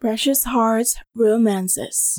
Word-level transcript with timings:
Precious 0.00 0.44
Hearts 0.44 0.96
Romances. 1.14 2.18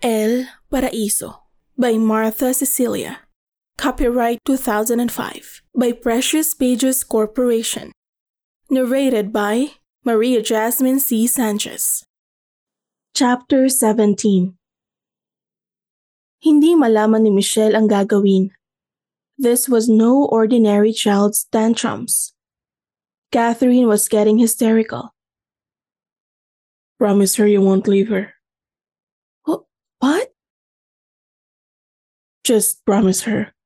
El 0.00 0.46
Paraíso 0.70 1.40
by 1.76 1.98
Martha 1.98 2.54
Cecilia. 2.54 3.18
Copyright 3.76 4.38
2005 4.44 5.62
by 5.74 5.90
Precious 5.90 6.54
Pages 6.54 7.02
Corporation. 7.02 7.90
Narrated 8.70 9.32
by 9.32 9.72
Maria 10.04 10.40
Jasmine 10.40 11.00
C. 11.00 11.26
Sanchez. 11.26 12.04
Chapter 13.12 13.68
17 13.68 14.54
Hindi 16.44 16.76
malaman 16.76 17.24
ni 17.24 17.32
Michelle 17.32 17.72
ang 17.72 17.88
gagawin. 17.88 18.52
This 19.40 19.64
was 19.64 19.88
no 19.88 20.28
ordinary 20.28 20.92
child's 20.92 21.48
tantrums. 21.48 22.36
Catherine 23.32 23.88
was 23.88 24.12
getting 24.12 24.36
hysterical. 24.36 25.16
Promise 27.00 27.40
her 27.40 27.48
you 27.48 27.64
won't 27.64 27.88
leave 27.88 28.12
her. 28.12 28.36
What? 30.04 30.36
Just 32.44 32.84
promise 32.84 33.24
her. 33.24 33.56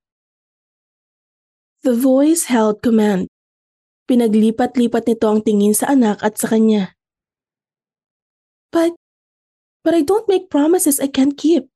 The 1.83 1.99
voice 1.99 2.47
held 2.47 2.79
command. 2.79 3.27
Pinaglipat-lipat 4.07 5.03
nito 5.03 5.27
ang 5.27 5.43
tingin 5.43 5.75
sa 5.75 5.91
anak 5.91 6.23
at 6.23 6.39
sa 6.39 6.47
kanya. 6.47 6.95
But, 8.71 8.95
but 9.83 9.99
I 9.99 10.07
don't 10.07 10.31
make 10.31 10.47
promises 10.47 11.03
I 11.03 11.11
can't 11.11 11.35
keep. 11.35 11.67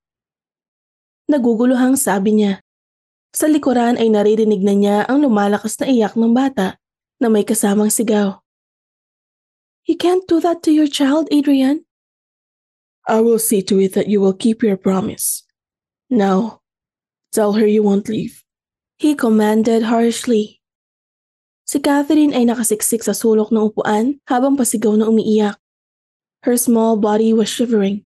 Naguguluhang 1.31 1.95
sabi 1.95 2.39
niya. 2.39 2.55
Sa 3.33 3.49
likuran 3.49 3.97
ay 3.97 4.13
naririnig 4.13 4.61
na 4.61 4.75
niya 4.77 4.97
ang 5.09 5.25
lumalakas 5.25 5.79
na 5.81 5.89
iyak 5.89 6.19
ng 6.19 6.37
bata 6.37 6.77
na 7.23 7.33
may 7.33 7.47
kasamang 7.47 7.89
sigaw. 7.89 8.43
You 9.89 9.97
can't 9.99 10.27
do 10.29 10.39
that 10.43 10.63
to 10.67 10.71
your 10.71 10.87
child, 10.87 11.27
Adrian. 11.33 11.87
I 13.09 13.19
will 13.19 13.43
see 13.43 13.63
to 13.67 13.83
it 13.83 13.99
that 13.99 14.07
you 14.07 14.23
will 14.23 14.35
keep 14.35 14.63
your 14.63 14.79
promise. 14.79 15.43
Now, 16.07 16.63
tell 17.35 17.59
her 17.59 17.67
you 17.67 17.83
won't 17.83 18.07
leave. 18.07 18.45
He 18.99 19.19
commanded 19.19 19.91
harshly. 19.91 20.63
Si 21.67 21.83
Catherine 21.83 22.31
ay 22.37 22.47
nakasiksik 22.47 23.03
sa 23.03 23.17
sulok 23.17 23.51
ng 23.51 23.75
upuan 23.75 24.23
habang 24.31 24.55
pasigaw 24.55 24.95
na 24.95 25.11
umiiyak. 25.11 25.59
Her 26.47 26.55
small 26.55 26.95
body 27.01 27.35
was 27.35 27.51
shivering. 27.51 28.07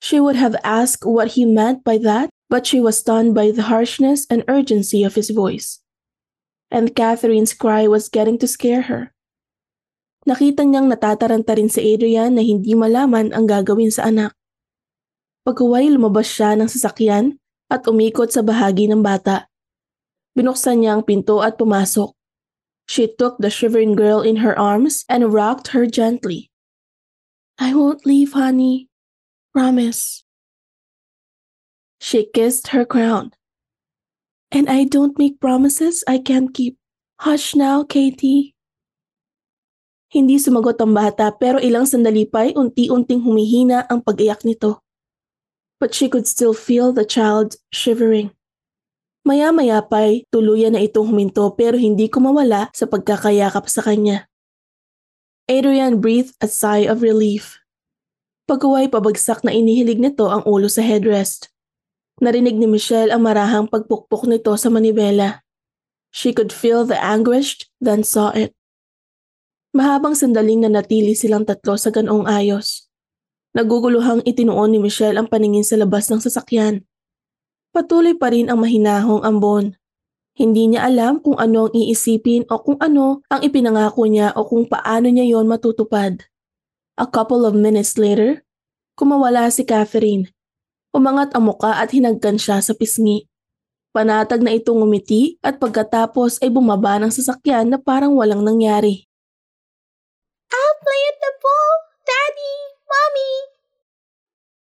She 0.00 0.20
would 0.20 0.36
have 0.36 0.56
asked 0.64 1.06
what 1.06 1.38
he 1.38 1.44
meant 1.44 1.84
by 1.84 1.98
that, 2.02 2.30
but 2.48 2.66
she 2.66 2.80
was 2.80 2.98
stunned 2.98 3.34
by 3.34 3.50
the 3.50 3.70
harshness 3.70 4.26
and 4.28 4.44
urgency 4.48 5.02
of 5.02 5.14
his 5.14 5.30
voice. 5.30 5.80
And 6.70 6.94
Catherine's 6.94 7.54
cry 7.54 7.86
was 7.86 8.08
getting 8.08 8.38
to 8.38 8.48
scare 8.48 8.90
her. 8.90 9.14
Nakita 10.24 10.64
niyang 10.64 10.88
natataranta 10.88 11.52
rin 11.56 11.68
si 11.68 11.84
Adrian 11.92 12.36
na 12.36 12.42
hindi 12.42 12.72
malaman 12.72 13.36
ang 13.36 13.44
gagawin 13.44 13.92
sa 13.92 14.08
anak. 14.08 14.32
Pagkaway 15.44 15.92
lumabas 15.92 16.24
siya 16.32 16.56
ng 16.56 16.64
sasakyan 16.64 17.36
at 17.68 17.84
umikot 17.84 18.32
sa 18.32 18.40
bahagi 18.40 18.88
ng 18.88 19.04
bata. 19.04 19.52
Binuksan 20.32 20.80
niya 20.80 20.96
ang 20.96 21.04
pinto 21.04 21.44
at 21.44 21.60
pumasok. 21.60 22.16
She 22.88 23.08
took 23.08 23.36
the 23.36 23.52
shivering 23.52 23.92
girl 23.92 24.24
in 24.24 24.40
her 24.40 24.56
arms 24.56 25.04
and 25.08 25.32
rocked 25.32 25.76
her 25.76 25.84
gently. 25.84 26.48
I 27.60 27.76
won't 27.76 28.08
leave, 28.08 28.32
honey. 28.32 28.88
Promise. 29.54 30.26
She 32.02 32.26
kissed 32.26 32.74
her 32.74 32.82
crown. 32.82 33.30
And 34.50 34.66
I 34.66 34.82
don't 34.82 35.14
make 35.14 35.38
promises 35.38 36.02
I 36.10 36.18
can't 36.18 36.50
keep. 36.50 36.74
Hush 37.22 37.54
now, 37.54 37.86
Katie. 37.86 38.58
Hindi 40.10 40.42
sumagot 40.42 40.82
ang 40.82 40.90
bata 40.90 41.30
pero 41.30 41.62
ilang 41.62 41.86
sandali 41.86 42.26
pa 42.26 42.50
ay 42.50 42.58
unti-unting 42.58 43.22
humihina 43.22 43.86
ang 43.86 44.02
pag-iyak 44.02 44.42
nito. 44.42 44.82
But 45.78 45.94
she 45.94 46.10
could 46.10 46.26
still 46.26 46.54
feel 46.54 46.90
the 46.90 47.06
child 47.06 47.54
shivering. 47.70 48.34
Maya-maya 49.22 49.86
pa 49.86 50.10
ay 50.10 50.26
tuluyan 50.34 50.74
na 50.74 50.82
itong 50.82 51.14
huminto 51.14 51.46
pero 51.54 51.78
hindi 51.78 52.10
kumawala 52.10 52.74
sa 52.74 52.90
pagkakayakap 52.90 53.70
sa 53.70 53.86
kanya. 53.86 54.26
Adrian 55.46 56.02
breathed 56.02 56.34
a 56.42 56.50
sigh 56.50 56.90
of 56.90 57.06
relief. 57.06 57.63
Pagkaway 58.44 58.92
pabagsak 58.92 59.40
na 59.40 59.56
inihilig 59.56 59.96
nito 59.96 60.28
ang 60.28 60.44
ulo 60.44 60.68
sa 60.68 60.84
headrest. 60.84 61.48
Narinig 62.20 62.60
ni 62.60 62.68
Michelle 62.68 63.08
ang 63.08 63.24
marahang 63.24 63.64
pagpukpok 63.72 64.28
nito 64.28 64.52
sa 64.60 64.68
manibela. 64.68 65.40
She 66.12 66.36
could 66.36 66.52
feel 66.52 66.84
the 66.84 67.00
anguish, 67.00 67.64
then 67.80 68.04
saw 68.04 68.36
it. 68.36 68.52
Mahabang 69.72 70.12
sandaling 70.12 70.62
na 70.62 70.70
natili 70.70 71.16
silang 71.16 71.48
tatlo 71.48 71.74
sa 71.80 71.88
ganong 71.88 72.28
ayos. 72.28 72.86
Naguguluhang 73.56 74.20
itinuon 74.28 74.76
ni 74.76 74.78
Michelle 74.78 75.16
ang 75.16 75.26
paningin 75.26 75.64
sa 75.64 75.80
labas 75.80 76.12
ng 76.12 76.20
sasakyan. 76.20 76.84
Patuloy 77.72 78.12
pa 78.12 78.28
rin 78.28 78.52
ang 78.52 78.60
mahinahong 78.60 79.24
ambon. 79.24 79.74
Hindi 80.36 80.74
niya 80.74 80.84
alam 80.84 81.18
kung 81.18 81.40
ano 81.40 81.66
ang 81.66 81.74
iisipin 81.74 82.44
o 82.52 82.60
kung 82.60 82.76
ano 82.78 83.24
ang 83.32 83.40
ipinangako 83.40 84.04
niya 84.04 84.36
o 84.36 84.44
kung 84.46 84.68
paano 84.68 85.08
niya 85.08 85.26
yon 85.26 85.48
matutupad. 85.48 86.22
A 86.94 87.10
couple 87.10 87.42
of 87.42 87.58
minutes 87.58 87.98
later, 87.98 88.46
kumawala 88.94 89.50
si 89.50 89.66
Catherine. 89.66 90.30
Umangat 90.94 91.34
ang 91.34 91.50
muka 91.50 91.82
at 91.82 91.90
hinagkan 91.90 92.38
siya 92.38 92.62
sa 92.62 92.70
pisngi. 92.70 93.26
Panatag 93.90 94.46
na 94.46 94.54
itong 94.54 94.78
umiti 94.78 95.34
at 95.42 95.58
pagkatapos 95.58 96.38
ay 96.38 96.54
bumaba 96.54 97.02
ng 97.02 97.10
sasakyan 97.10 97.66
na 97.66 97.82
parang 97.82 98.14
walang 98.14 98.46
nangyari. 98.46 99.10
I'll 100.54 100.76
play 100.78 101.02
at 101.10 101.18
the 101.18 101.32
pool, 101.42 101.74
Daddy, 102.06 102.54
Mommy. 102.86 103.32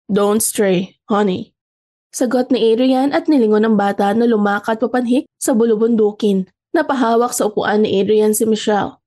Don't 0.07 0.39
stray, 0.39 0.99
honey. 1.11 1.51
Sagot 2.15 2.47
ni 2.47 2.63
Adrian 2.71 3.11
at 3.11 3.27
nilingon 3.27 3.67
ng 3.67 3.75
bata 3.75 4.15
na 4.15 4.23
lumakad 4.23 4.79
papanhik 4.79 5.27
sa 5.35 5.51
bulubundukin. 5.51 6.47
Napahawak 6.71 7.35
sa 7.35 7.51
upuan 7.51 7.83
ni 7.83 7.99
Adrian 7.99 8.31
si 8.31 8.47
Michelle. 8.47 8.99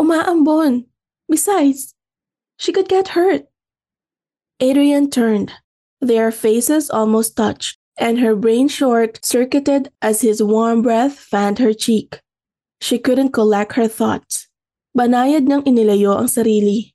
Umaambon, 0.00 0.88
Besides, 1.28 1.94
she 2.56 2.72
could 2.72 2.88
get 2.88 3.16
hurt. 3.16 3.48
Adrian 4.60 5.10
turned. 5.10 5.52
Their 6.00 6.30
faces 6.30 6.92
almost 6.92 7.36
touched, 7.36 7.80
and 7.96 8.20
her 8.20 8.36
brain 8.36 8.68
short 8.68 9.24
circuited 9.24 9.88
as 10.04 10.20
his 10.20 10.44
warm 10.44 10.82
breath 10.84 11.16
fanned 11.16 11.58
her 11.58 11.72
cheek. 11.72 12.20
She 12.84 13.00
couldn't 13.00 13.32
collect 13.32 13.74
her 13.80 13.88
thoughts. 13.88 14.46
Banayad 14.94 15.48
niyang 15.48 15.66
inilayo 15.66 16.14
ang 16.14 16.30
sarili. 16.30 16.94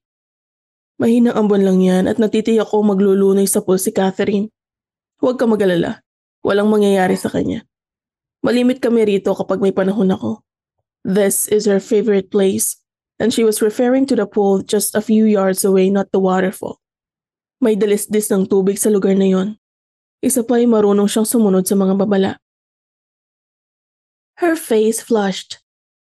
Mahinang 1.01 1.35
ambon 1.35 1.67
lang 1.67 1.79
yan 1.83 2.05
at 2.07 2.15
natitiyak 2.15 2.71
ko 2.71 2.79
maglulunoy 2.79 3.47
sa 3.49 3.59
pool 3.59 3.79
si 3.79 3.91
Catherine. 3.91 4.47
Huwag 5.19 5.35
ka 5.35 5.49
magalala. 5.49 5.99
Walang 6.39 6.71
mangyayari 6.71 7.19
sa 7.19 7.27
kanya. 7.27 7.67
Malimit 8.39 8.79
kami 8.79 9.03
rito 9.03 9.35
kapag 9.35 9.59
may 9.59 9.75
panahon 9.75 10.15
ako. 10.15 10.47
This 11.03 11.51
is 11.51 11.67
her 11.67 11.83
favorite 11.83 12.31
place 12.31 12.78
and 13.19 13.35
she 13.35 13.43
was 13.43 13.61
referring 13.61 14.07
to 14.07 14.15
the 14.15 14.25
pool 14.25 14.63
just 14.63 14.95
a 14.95 15.03
few 15.03 15.27
yards 15.27 15.67
away, 15.67 15.91
not 15.91 16.09
the 16.15 16.23
waterfall. 16.23 16.79
May 17.59 17.75
dalisdis 17.75 18.31
ng 18.31 18.47
tubig 18.47 18.79
sa 18.79 18.87
lugar 18.87 19.13
na 19.19 19.27
yon. 19.27 19.59
Isa 20.23 20.47
pa 20.47 20.57
ay 20.59 20.67
marunong 20.67 21.11
siyang 21.11 21.27
sumunod 21.27 21.67
sa 21.67 21.75
mga 21.75 21.93
babala. 21.99 22.31
Her 24.39 24.55
face 24.55 25.03
flushed. 25.03 25.59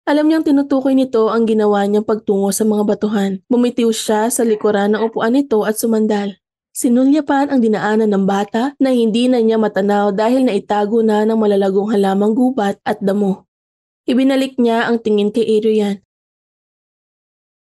Alam 0.07 0.31
niyang 0.31 0.45
tinutukoy 0.47 0.95
nito 0.95 1.33
ang 1.33 1.49
ginawa 1.49 1.83
niyang 1.83 2.07
pagtungo 2.07 2.53
sa 2.55 2.63
mga 2.63 2.85
batuhan. 2.87 3.41
Bumitiw 3.51 3.91
siya 3.91 4.31
sa 4.31 4.47
likuran 4.47 4.95
ng 4.95 5.03
upuan 5.03 5.35
nito 5.35 5.67
at 5.67 5.81
sumandal. 5.81 6.37
Sinulyapan 6.77 7.51
ang 7.51 7.59
dinaanan 7.59 8.15
ng 8.15 8.25
bata 8.29 8.77
na 8.79 8.95
hindi 8.95 9.27
na 9.27 9.43
niya 9.43 9.59
matanaw 9.59 10.15
dahil 10.15 10.47
naitago 10.47 11.03
na 11.03 11.27
ng 11.27 11.35
malalagong 11.35 11.91
halamang 11.91 12.37
gubat 12.37 12.79
at 12.85 13.01
damo. 13.03 13.49
Ibinalik 14.07 14.61
niya 14.63 14.87
ang 14.87 15.03
tingin 15.03 15.35
kay 15.35 15.43
Adrian. 15.59 16.06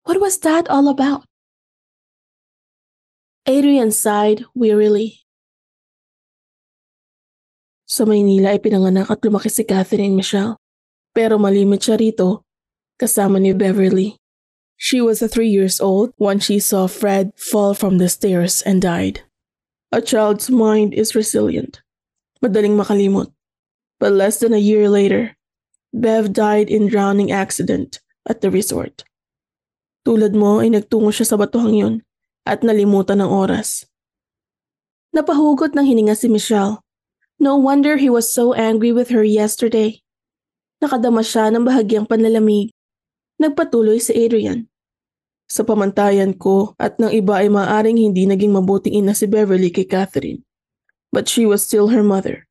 What 0.03 0.19
was 0.19 0.37
that 0.39 0.67
all 0.67 0.87
about? 0.87 1.23
Adrian 3.47 3.91
sighed 3.91 4.43
wearily. 4.55 5.23
Sa 7.87 8.03
Maynila 8.03 8.55
ay 8.55 8.59
pinanganak 8.59 9.11
at 9.11 9.23
lumaki 9.23 9.51
si 9.51 9.63
Catherine 9.63 10.15
Michelle. 10.15 10.59
Pero 11.13 11.37
malimit 11.37 11.85
siya 11.85 11.99
rito, 11.99 12.43
kasama 12.99 13.39
ni 13.39 13.53
Beverly. 13.53 14.17
She 14.75 14.99
was 14.99 15.21
a 15.21 15.29
three 15.29 15.47
years 15.47 15.79
old 15.79 16.11
when 16.17 16.39
she 16.39 16.59
saw 16.59 16.87
Fred 16.87 17.31
fall 17.37 17.77
from 17.77 17.99
the 18.01 18.09
stairs 18.09 18.65
and 18.65 18.81
died. 18.81 19.21
A 19.93 20.01
child's 20.01 20.49
mind 20.49 20.91
is 20.91 21.13
resilient. 21.15 21.85
Madaling 22.41 22.75
makalimot. 22.75 23.31
But 24.01 24.17
less 24.17 24.41
than 24.41 24.51
a 24.51 24.59
year 24.59 24.89
later, 24.89 25.37
Bev 25.93 26.33
died 26.33 26.67
in 26.67 26.89
drowning 26.89 27.31
accident 27.31 28.01
at 28.27 28.41
the 28.41 28.49
resort. 28.49 29.05
Tulad 30.03 30.35
mo 30.35 30.59
ay 30.59 30.75
nagtungo 30.75 31.15
siya 31.15 31.23
sa 31.23 31.39
batuhang 31.39 31.75
yun 31.79 31.95
at 32.43 32.59
nalimutan 32.59 33.23
ng 33.23 33.31
oras. 33.31 33.87
Napahugot 35.15 35.71
ng 35.71 35.87
hininga 35.87 36.19
si 36.19 36.27
Michelle. 36.27 36.83
No 37.39 37.55
wonder 37.55 37.95
he 37.95 38.11
was 38.11 38.27
so 38.27 38.51
angry 38.51 38.91
with 38.91 39.15
her 39.15 39.23
yesterday. 39.23 40.03
Nakadama 40.83 41.23
siya 41.23 41.47
ng 41.55 41.63
bahagyang 41.63 42.03
panlalamig. 42.03 42.75
Nagpatuloy 43.39 44.03
si 44.03 44.11
Adrian. 44.11 44.67
Sa 45.47 45.63
pamantayan 45.63 46.35
ko 46.35 46.75
at 46.75 46.99
ng 46.99 47.11
iba 47.15 47.39
ay 47.39 47.47
maaring 47.47 47.95
hindi 47.95 48.27
naging 48.27 48.51
mabuting 48.51 48.99
ina 48.99 49.15
si 49.15 49.23
Beverly 49.23 49.71
kay 49.71 49.87
Catherine. 49.87 50.43
But 51.15 51.31
she 51.31 51.47
was 51.47 51.63
still 51.63 51.93
her 51.95 52.03
mother. 52.03 52.43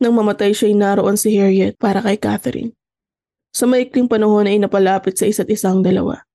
Nang 0.00 0.16
mamatay 0.16 0.52
siya'y 0.52 0.76
naroon 0.76 1.16
si 1.16 1.32
Harriet 1.36 1.80
para 1.80 2.04
kay 2.04 2.20
Catherine. 2.20 2.76
Sa 3.56 3.64
maikling 3.64 4.08
panahon 4.08 4.50
ay 4.50 4.60
napalapit 4.60 5.16
sa 5.16 5.24
isa't 5.24 5.48
isang 5.48 5.80
dalawa. 5.80 6.26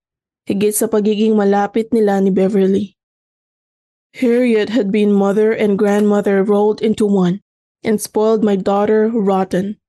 Higit 0.45 0.77
sa 0.77 0.85
pagiging 0.85 1.33
malapit 1.33 1.89
nila 1.89 2.21
ni 2.21 2.29
Beverly. 2.29 2.93
Harriet 4.13 4.69
had 4.69 4.93
been 4.93 5.09
mother 5.09 5.51
and 5.51 5.73
grandmother 5.73 6.45
rolled 6.45 6.85
into 6.85 7.05
one 7.05 7.41
and 7.81 7.97
spoiled 7.97 8.45
my 8.45 8.55
daughter 8.55 9.09
rotten. 9.09 9.81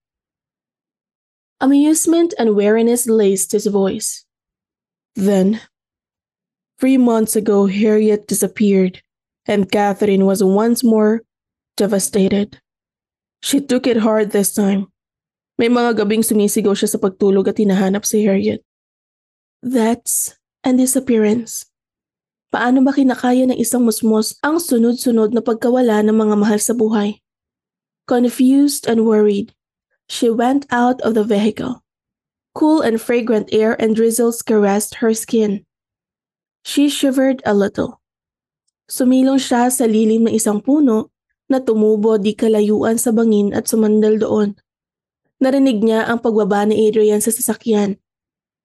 Amusement 1.60 2.32
and 2.40 2.56
weariness 2.56 3.06
laced 3.06 3.52
his 3.52 3.68
voice. 3.68 4.24
Then, 5.14 5.60
three 6.80 6.96
months 6.96 7.36
ago, 7.36 7.64
Harriet 7.64 8.28
disappeared, 8.28 9.00
and 9.46 9.70
Catherine 9.70 10.24
was 10.24 10.44
once 10.44 10.84
more 10.84 11.22
devastated. 11.76 12.60
She 13.40 13.60
took 13.60 13.86
it 13.86 14.00
hard 14.00 14.32
this 14.32 14.52
time. 14.52 14.88
May 15.56 15.68
mga 15.68 15.96
gabing 16.04 16.20
sumisigaw 16.20 16.76
siya 16.76 16.92
sa 16.92 17.00
pagtulog 17.00 17.48
at 17.48 17.56
hinahanap 17.56 18.04
si 18.04 18.24
Harriet. 18.24 18.60
That's 19.64 20.36
an 20.66 20.74
disappearance. 20.74 21.70
Paano 22.50 22.82
ba 22.82 22.90
kinakaya 22.90 23.46
ng 23.46 23.54
isang 23.54 23.86
musmos 23.86 24.34
ang 24.42 24.58
sunod-sunod 24.58 25.30
na 25.30 25.38
pagkawala 25.38 26.02
ng 26.02 26.16
mga 26.18 26.34
mahal 26.34 26.58
sa 26.58 26.74
buhay? 26.74 27.22
Confused 28.10 28.90
and 28.90 29.06
worried, 29.06 29.54
she 30.10 30.26
went 30.26 30.66
out 30.74 30.98
of 31.06 31.14
the 31.14 31.22
vehicle. 31.22 31.86
Cool 32.58 32.82
and 32.82 32.98
fragrant 32.98 33.54
air 33.54 33.78
and 33.78 33.94
drizzles 33.94 34.42
caressed 34.42 34.98
her 34.98 35.14
skin. 35.14 35.62
She 36.66 36.90
shivered 36.90 37.46
a 37.46 37.54
little. 37.54 38.02
Sumilong 38.90 39.38
siya 39.38 39.70
sa 39.70 39.86
lilim 39.86 40.26
ng 40.26 40.34
isang 40.34 40.58
puno 40.62 41.14
na 41.46 41.62
tumubo 41.62 42.18
di 42.18 42.34
kalayuan 42.34 42.98
sa 42.98 43.14
bangin 43.14 43.54
at 43.54 43.70
sumandal 43.70 44.18
doon. 44.18 44.58
Narinig 45.38 45.84
niya 45.84 46.08
ang 46.08 46.18
pagbaba 46.22 46.64
ni 46.66 46.88
Adrian 46.88 47.22
sa 47.22 47.30
sasakyan. 47.30 48.00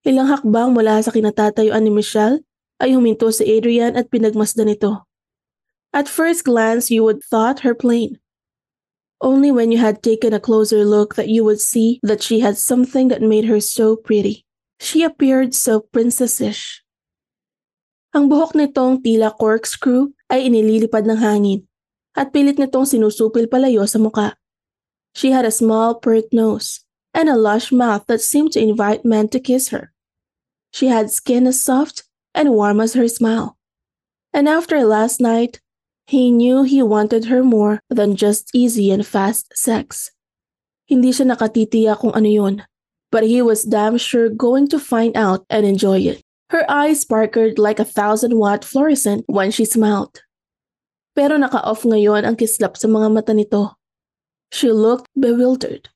Ilang 0.01 0.33
hakbang 0.33 0.73
mula 0.73 0.97
sa 1.05 1.13
kinatatayuan 1.13 1.85
ni 1.85 1.93
Michelle 1.93 2.41
ay 2.81 2.97
huminto 2.97 3.29
si 3.29 3.45
Adrian 3.45 3.93
at 3.93 4.09
pinagmasdan 4.09 4.73
ito. 4.73 5.05
At 5.93 6.09
first 6.09 6.41
glance, 6.41 6.89
you 6.89 7.05
would 7.05 7.21
thought 7.21 7.61
her 7.61 7.77
plain. 7.77 8.17
Only 9.21 9.53
when 9.53 9.69
you 9.69 9.77
had 9.77 10.01
taken 10.01 10.33
a 10.33 10.41
closer 10.41 10.81
look 10.81 11.13
that 11.21 11.29
you 11.29 11.45
would 11.45 11.61
see 11.61 12.01
that 12.01 12.25
she 12.25 12.41
had 12.41 12.57
something 12.57 13.13
that 13.13 13.21
made 13.21 13.45
her 13.45 13.61
so 13.61 13.93
pretty. 13.93 14.41
She 14.81 15.05
appeared 15.05 15.53
so 15.53 15.85
princessish. 15.93 16.81
Ang 18.17 18.25
buhok 18.25 18.57
nitong 18.57 19.05
tila 19.05 19.29
corkscrew 19.37 20.17
ay 20.33 20.49
inililipad 20.49 21.05
ng 21.05 21.21
hangin 21.21 21.69
at 22.17 22.33
pilit 22.33 22.57
nitong 22.57 22.89
sinusupil 22.89 23.45
palayo 23.45 23.85
sa 23.85 24.01
muka. 24.01 24.33
She 25.13 25.29
had 25.29 25.45
a 25.45 25.53
small 25.53 26.01
pert 26.01 26.33
nose 26.33 26.81
and 27.13 27.29
a 27.29 27.35
lush 27.35 27.71
mouth 27.71 28.05
that 28.07 28.21
seemed 28.21 28.51
to 28.53 28.61
invite 28.61 29.05
men 29.05 29.27
to 29.29 29.39
kiss 29.39 29.69
her. 29.69 29.91
She 30.71 30.87
had 30.87 31.11
skin 31.11 31.47
as 31.47 31.61
soft 31.63 32.03
and 32.33 32.51
warm 32.51 32.79
as 32.79 32.93
her 32.93 33.07
smile. 33.07 33.57
And 34.33 34.47
after 34.47 34.83
last 34.83 35.19
night, 35.19 35.59
he 36.07 36.31
knew 36.31 36.63
he 36.63 36.81
wanted 36.81 37.25
her 37.25 37.43
more 37.43 37.79
than 37.89 38.15
just 38.15 38.49
easy 38.53 38.91
and 38.91 39.05
fast 39.05 39.51
sex. 39.55 40.11
Hindi 40.87 41.11
siya 41.11 41.35
nakatitiya 41.35 41.99
kung 41.99 42.11
ano 42.15 42.27
yun, 42.27 42.55
but 43.11 43.23
he 43.23 43.41
was 43.43 43.63
damn 43.63 43.99
sure 43.99 44.31
going 44.31 44.67
to 44.71 44.79
find 44.79 45.15
out 45.15 45.43
and 45.51 45.65
enjoy 45.67 45.99
it. 45.99 46.23
Her 46.51 46.67
eyes 46.67 47.03
sparkled 47.03 47.59
like 47.59 47.79
a 47.79 47.87
thousand 47.87 48.35
watt 48.35 48.63
fluorescent 48.63 49.23
when 49.27 49.51
she 49.51 49.63
smiled. 49.63 50.19
Pero 51.15 51.35
naka-off 51.35 51.83
ngayon 51.83 52.27
ang 52.27 52.35
kislap 52.35 52.75
sa 52.75 52.87
mga 52.87 53.07
mata 53.11 53.31
nito. 53.35 53.75
She 54.51 54.71
looked 54.71 55.07
bewildered, 55.15 55.90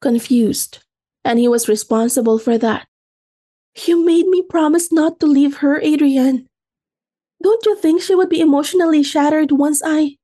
confused, 0.00 0.84
and 1.24 1.38
he 1.38 1.48
was 1.48 1.68
responsible 1.68 2.38
for 2.38 2.58
that. 2.58 2.86
You 3.84 4.04
made 4.04 4.26
me 4.26 4.40
promise 4.40 4.90
not 4.90 5.20
to 5.20 5.26
leave 5.26 5.58
her, 5.60 5.80
Adrian. 5.80 6.48
Don't 7.42 7.64
you 7.66 7.76
think 7.76 8.00
she 8.00 8.14
would 8.14 8.32
be 8.32 8.40
emotionally 8.40 9.02
shattered 9.02 9.52
once 9.52 9.82
I. 9.84 10.16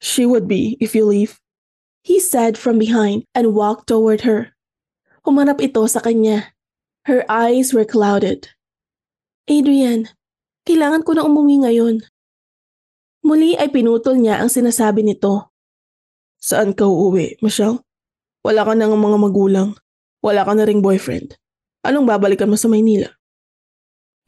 She 0.00 0.26
would 0.26 0.46
be 0.46 0.76
if 0.80 0.94
you 0.94 1.08
leave. 1.08 1.40
He 2.04 2.20
said 2.20 2.56
from 2.56 2.78
behind 2.78 3.24
and 3.34 3.56
walked 3.56 3.88
toward 3.88 4.22
her. 4.22 4.52
Humarap 5.24 5.60
ito 5.64 5.84
sa 5.88 6.00
kanya. 6.04 6.52
Her 7.08 7.24
eyes 7.28 7.72
were 7.72 7.88
clouded. 7.88 8.52
Adrian, 9.48 10.12
kailangan 10.68 11.08
ko 11.08 11.16
na 11.16 11.24
umuwi 11.24 11.64
ngayon. 11.64 12.04
Muli 13.24 13.56
ay 13.56 13.72
pinutol 13.72 14.20
niya 14.20 14.44
ang 14.44 14.52
sinasabi 14.52 15.00
nito. 15.00 15.48
Saan 16.36 16.76
ka 16.76 16.84
uuwi, 16.84 17.40
Michelle? 17.40 17.87
Wala 18.44 18.64
ka 18.64 18.72
nang 18.74 18.94
mga 18.94 19.18
magulang. 19.18 19.70
Wala 20.22 20.42
ka 20.46 20.52
na 20.54 20.66
ring 20.66 20.82
boyfriend. 20.82 21.38
Anong 21.86 22.06
babalikan 22.06 22.50
mo 22.50 22.58
sa 22.58 22.66
Maynila? 22.66 23.10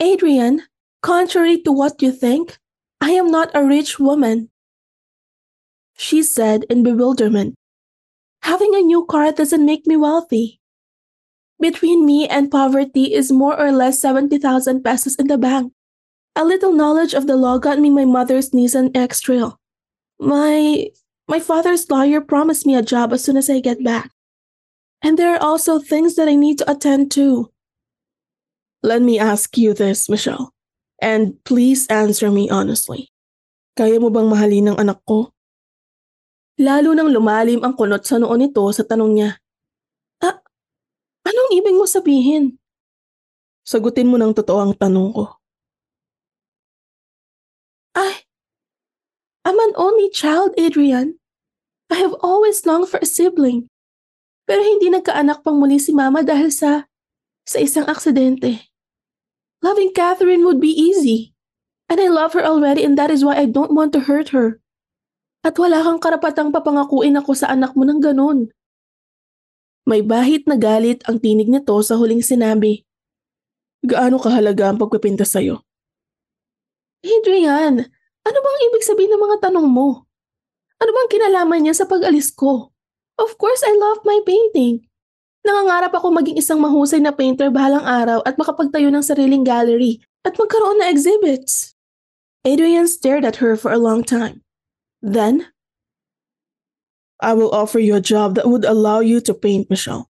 Adrian, 0.01 0.65
contrary 1.03 1.61
to 1.61 1.71
what 1.73 2.01
you 2.01 2.11
think, 2.11 2.57
I 3.01 3.13
am 3.17 3.29
not 3.29 3.51
a 3.55 3.65
rich 3.65 3.99
woman. 3.99 4.49
She 5.97 6.23
said 6.23 6.65
in 6.73 6.83
bewilderment. 6.83 7.57
Having 8.43 8.75
a 8.75 8.87
new 8.87 9.05
car 9.05 9.33
doesn't 9.33 9.65
make 9.65 9.87
me 9.87 9.97
wealthy. 9.97 10.61
Between 11.61 12.07
me 12.07 12.25
and 12.27 12.51
poverty 12.51 13.13
is 13.13 13.31
more 13.31 13.53
or 13.53 13.71
less 13.71 14.01
70,000 14.01 14.81
pesos 14.81 15.17
in 15.17 15.29
the 15.29 15.37
bank. 15.37 15.73
A 16.35 16.45
little 16.45 16.73
knowledge 16.73 17.13
of 17.13 17.27
the 17.27 17.37
law 17.37 17.59
got 17.59 17.79
me 17.79 17.91
my 17.91 18.07
mother's 18.07 18.51
Nissan 18.51 18.97
X-Trail. 18.97 19.61
My 20.19 20.89
my 21.31 21.39
father's 21.39 21.87
lawyer 21.87 22.19
promised 22.19 22.67
me 22.67 22.75
a 22.75 22.83
job 22.83 23.15
as 23.15 23.23
soon 23.23 23.39
as 23.39 23.47
I 23.47 23.63
get 23.63 23.79
back. 23.87 24.11
And 24.99 25.15
there 25.15 25.31
are 25.31 25.39
also 25.39 25.79
things 25.79 26.19
that 26.19 26.27
I 26.27 26.35
need 26.35 26.59
to 26.59 26.67
attend 26.67 27.15
to. 27.15 27.55
Let 28.83 29.01
me 29.01 29.23
ask 29.23 29.55
you 29.55 29.71
this, 29.71 30.11
Michelle. 30.11 30.51
And 30.99 31.39
please 31.47 31.87
answer 31.87 32.35
me 32.35 32.51
honestly. 32.51 33.15
Kaya 33.79 34.03
mo 34.03 34.11
bang 34.11 34.27
mahalin 34.27 34.75
ng 34.75 34.77
anak 34.83 34.99
ko? 35.07 35.31
Lalo 36.59 36.93
nang 36.93 37.15
lumalim 37.15 37.63
ang 37.63 37.79
kunot 37.79 38.03
sa 38.05 38.19
noon 38.19 38.51
nito 38.51 38.67
sa 38.75 38.83
tanong 38.83 39.13
niya. 39.15 39.31
Ah, 40.21 40.37
anong 41.25 41.51
ibig 41.57 41.79
mo 41.79 41.87
sabihin? 41.87 42.59
Sagutin 43.63 44.11
mo 44.11 44.19
ng 44.19 44.35
totoo 44.35 44.61
ang 44.61 44.75
tanong 44.75 45.15
ko. 45.15 45.25
I, 47.95 48.27
I'm 49.47 49.57
an 49.57 49.73
only 49.79 50.11
child, 50.11 50.53
Adrian. 50.59 51.20
I 51.91 51.99
have 51.99 52.15
always 52.23 52.63
longed 52.65 52.89
for 52.89 53.03
a 53.03 53.09
sibling. 53.09 53.67
Pero 54.47 54.63
hindi 54.63 54.91
nagkaanak 54.91 55.43
pang 55.43 55.59
muli 55.59 55.83
si 55.83 55.91
Mama 55.91 56.23
dahil 56.23 56.55
sa 56.55 56.87
sa 57.43 57.59
isang 57.59 57.87
aksidente. 57.91 58.71
Loving 59.61 59.91
Catherine 59.93 60.47
would 60.47 60.63
be 60.63 60.71
easy. 60.71 61.35
And 61.91 61.99
I 61.99 62.07
love 62.07 62.39
her 62.39 62.47
already 62.47 62.87
and 62.87 62.95
that 62.95 63.11
is 63.11 63.27
why 63.27 63.35
I 63.35 63.51
don't 63.51 63.75
want 63.75 63.91
to 63.99 64.07
hurt 64.07 64.31
her. 64.31 64.63
At 65.43 65.59
wala 65.59 65.83
kang 65.83 65.99
karapatang 65.99 66.55
papangakuin 66.55 67.19
ako 67.19 67.35
sa 67.35 67.51
anak 67.51 67.75
mo 67.75 67.83
ng 67.83 67.99
ganun. 67.99 68.55
May 69.89 70.07
bahit 70.07 70.47
na 70.47 70.55
galit 70.55 71.03
ang 71.11 71.19
tinig 71.19 71.51
nito 71.51 71.75
sa 71.83 71.99
huling 71.99 72.23
sinabi. 72.23 72.87
Gaano 73.83 74.21
kahalaga 74.21 74.71
ang 74.71 74.79
pagpipinta 74.79 75.25
sa'yo? 75.25 75.65
Adrian, 77.01 77.81
ano 78.23 78.39
bang 78.45 78.59
ibig 78.69 78.85
sabihin 78.85 79.17
ng 79.17 79.23
mga 79.25 79.37
tanong 79.49 79.67
mo? 79.67 80.10
Ano 80.81 80.91
bang 80.97 81.11
kinalaman 81.13 81.61
niya 81.69 81.77
sa 81.77 81.85
pag-alis 81.85 82.33
ko? 82.33 82.73
Of 83.21 83.37
course, 83.37 83.61
I 83.61 83.77
love 83.77 84.01
my 84.09 84.25
painting. 84.25 84.89
Nangangarap 85.45 85.93
ako 85.93 86.09
maging 86.13 86.41
isang 86.41 86.61
mahusay 86.61 87.05
na 87.05 87.13
painter 87.13 87.53
bahalang 87.53 87.85
araw 87.85 88.25
at 88.25 88.41
makapagtayo 88.41 88.89
ng 88.89 89.05
sariling 89.05 89.45
gallery 89.45 90.01
at 90.25 90.37
magkaroon 90.41 90.81
ng 90.81 90.89
exhibits. 90.89 91.77
Adrian 92.49 92.89
stared 92.89 93.29
at 93.29 93.45
her 93.45 93.61
for 93.61 93.69
a 93.69 93.81
long 93.81 94.01
time. 94.01 94.41
Then, 95.05 95.53
I 97.21 97.37
will 97.37 97.53
offer 97.53 97.77
you 97.77 98.01
a 98.01 98.05
job 98.05 98.41
that 98.41 98.49
would 98.49 98.65
allow 98.65 99.05
you 99.05 99.21
to 99.29 99.37
paint, 99.37 99.69
Michelle. 99.69 100.09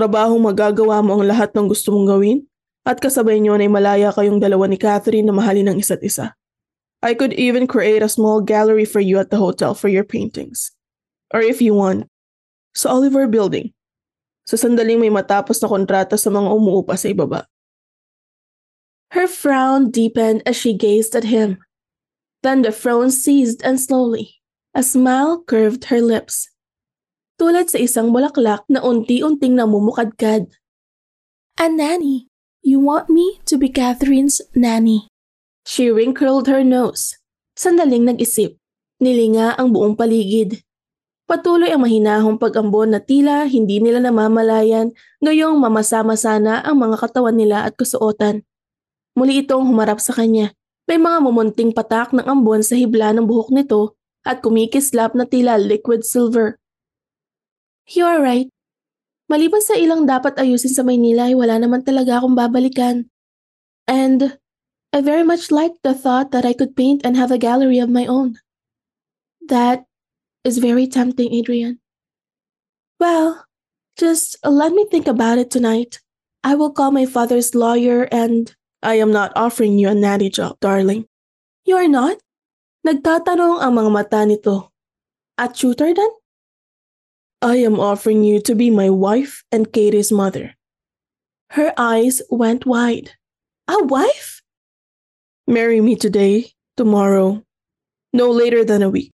Trabahong 0.00 0.40
magagawa 0.40 1.04
mo 1.04 1.20
ang 1.20 1.28
lahat 1.28 1.52
ng 1.52 1.68
gusto 1.68 1.92
mong 1.92 2.08
gawin 2.08 2.48
at 2.88 2.96
kasabay 2.96 3.36
niyo 3.36 3.52
ay 3.60 3.68
malaya 3.68 4.08
kayong 4.08 4.40
dalawa 4.40 4.64
ni 4.64 4.80
Catherine 4.80 5.28
na 5.28 5.36
mahalin 5.36 5.76
ng 5.76 5.76
isa't 5.76 6.00
isa. 6.00 6.32
I 7.00 7.14
could 7.14 7.32
even 7.34 7.66
create 7.66 8.02
a 8.02 8.12
small 8.12 8.40
gallery 8.40 8.84
for 8.84 9.00
you 9.00 9.18
at 9.18 9.30
the 9.30 9.40
hotel 9.40 9.74
for 9.74 9.88
your 9.88 10.04
paintings. 10.04 10.72
Or 11.32 11.40
if 11.40 11.62
you 11.62 11.72
want, 11.72 12.08
sa 12.76 12.92
Oliver 12.92 13.26
Building. 13.26 13.72
Sa 14.46 14.56
sandaling 14.56 15.00
may 15.00 15.12
matapos 15.12 15.62
na 15.62 15.68
kontrata 15.70 16.18
sa 16.18 16.28
mga 16.30 16.48
umuupa 16.52 16.98
sa 16.98 17.08
ibaba. 17.08 17.46
Her 19.10 19.26
frown 19.26 19.90
deepened 19.90 20.42
as 20.46 20.54
she 20.54 20.76
gazed 20.76 21.16
at 21.18 21.26
him. 21.26 21.58
Then 22.42 22.62
the 22.62 22.72
frown 22.72 23.10
ceased 23.10 23.60
and 23.60 23.76
slowly, 23.76 24.40
A 24.70 24.86
smile 24.86 25.42
curved 25.42 25.90
her 25.90 25.98
lips. 25.98 26.46
Tulad 27.42 27.74
sa 27.74 27.82
isang 27.82 28.14
bulaklak 28.14 28.62
na 28.70 28.78
unti-unting 28.86 29.58
namumukadkad. 29.58 30.46
A 31.58 31.66
nanny. 31.66 32.30
You 32.62 32.78
want 32.78 33.10
me 33.10 33.42
to 33.50 33.58
be 33.58 33.66
Catherine's 33.66 34.38
nanny. 34.54 35.09
She 35.70 35.86
wrinkled 35.86 36.50
her 36.50 36.66
nose. 36.66 37.14
Sandaling 37.54 38.02
nag-isip. 38.02 38.58
Nilinga 38.98 39.54
ang 39.54 39.70
buong 39.70 39.94
paligid. 39.94 40.66
Patuloy 41.30 41.70
ang 41.70 41.86
mahinahong 41.86 42.42
pag-ambon 42.42 42.90
na 42.90 42.98
tila 42.98 43.46
hindi 43.46 43.78
nila 43.78 44.02
namamalayan 44.02 44.90
ngayong 45.22 45.62
mamasama 45.62 46.18
sana 46.18 46.58
ang 46.66 46.74
mga 46.74 46.98
katawan 46.98 47.38
nila 47.38 47.62
at 47.62 47.78
kasuotan. 47.78 48.42
Muli 49.14 49.46
itong 49.46 49.62
humarap 49.62 50.02
sa 50.02 50.10
kanya. 50.10 50.50
May 50.90 50.98
mga 50.98 51.22
mumunting 51.22 51.70
patak 51.70 52.10
ng 52.10 52.26
ambon 52.26 52.66
sa 52.66 52.74
hibla 52.74 53.14
ng 53.14 53.30
buhok 53.30 53.54
nito 53.54 53.94
at 54.26 54.42
kumikislap 54.42 55.14
na 55.14 55.22
tila 55.22 55.54
liquid 55.54 56.02
silver. 56.02 56.58
You 57.86 58.10
are 58.10 58.18
right. 58.18 58.50
Maliban 59.30 59.62
sa 59.62 59.78
ilang 59.78 60.02
dapat 60.02 60.34
ayusin 60.34 60.74
sa 60.74 60.82
Maynila 60.82 61.30
ay 61.30 61.38
wala 61.38 61.62
naman 61.62 61.86
talaga 61.86 62.18
akong 62.18 62.34
babalikan. 62.34 63.06
And 63.86 64.39
I 64.92 65.00
very 65.00 65.22
much 65.22 65.50
like 65.50 65.72
the 65.82 65.94
thought 65.94 66.32
that 66.32 66.44
I 66.44 66.52
could 66.52 66.74
paint 66.74 67.02
and 67.04 67.16
have 67.16 67.30
a 67.30 67.38
gallery 67.38 67.78
of 67.78 67.88
my 67.88 68.06
own. 68.06 68.38
That 69.46 69.84
is 70.42 70.58
very 70.58 70.86
tempting, 70.86 71.32
Adrian. 71.32 71.78
Well, 72.98 73.46
just 73.96 74.36
let 74.44 74.72
me 74.72 74.86
think 74.90 75.06
about 75.06 75.38
it 75.38 75.50
tonight. 75.50 76.00
I 76.42 76.54
will 76.54 76.72
call 76.72 76.90
my 76.90 77.06
father's 77.06 77.54
lawyer 77.54 78.08
and 78.10 78.54
I 78.82 78.94
am 78.94 79.12
not 79.12 79.32
offering 79.36 79.78
you 79.78 79.88
a 79.88 79.94
nanny 79.94 80.30
job, 80.30 80.58
darling. 80.60 81.06
You 81.64 81.76
are 81.76 81.88
not? 81.88 82.18
Nagtatanong 82.86 83.60
ang 83.60 83.76
mga 83.76 83.90
mata 83.92 84.24
nito. 84.24 84.72
At 85.36 85.54
tutor 85.54 85.92
dan? 85.92 86.08
I 87.42 87.60
am 87.60 87.78
offering 87.80 88.24
you 88.24 88.40
to 88.40 88.54
be 88.54 88.68
my 88.68 88.88
wife 88.88 89.44
and 89.52 89.72
Katie's 89.72 90.12
mother. 90.12 90.56
Her 91.52 91.72
eyes 91.76 92.20
went 92.30 92.64
wide. 92.64 93.16
A 93.68 93.84
wife? 93.84 94.39
Marry 95.50 95.82
me 95.82 95.98
today, 95.98 96.54
tomorrow, 96.78 97.42
no 98.14 98.30
later 98.30 98.62
than 98.62 98.86
a 98.86 98.88
week. 98.88 99.10